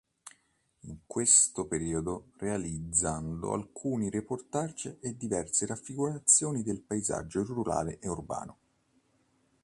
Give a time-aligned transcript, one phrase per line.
[0.87, 8.57] In questo periodo realizzando alcuni reportage e diverse raffigurazioni del paesaggio rurale e urbano.